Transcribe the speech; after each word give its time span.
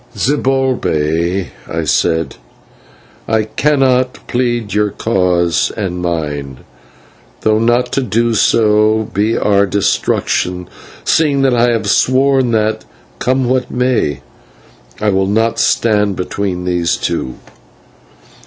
"Zibalbay," 0.17 1.49
I 1.69 1.83
said, 1.83 2.37
"I 3.27 3.43
cannot 3.43 4.17
plead 4.25 4.73
your 4.73 4.89
cause 4.89 5.71
and 5.77 6.01
mine, 6.01 6.61
though 7.41 7.59
not 7.59 7.91
to 7.91 8.01
do 8.01 8.33
so 8.33 9.11
be 9.13 9.37
our 9.37 9.67
destruction, 9.67 10.67
seeing 11.05 11.43
that 11.43 11.53
I 11.53 11.69
have 11.71 11.87
sworn 11.87 12.49
that, 12.49 12.83
come 13.19 13.47
what 13.47 13.69
may, 13.69 14.21
I 14.99 15.09
will 15.09 15.27
not 15.27 15.59
stand 15.59 16.15
between 16.15 16.65
these 16.65 16.97
two. 16.97 17.35